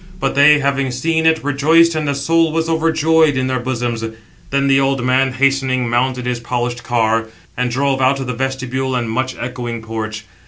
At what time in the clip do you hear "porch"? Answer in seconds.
9.83-10.23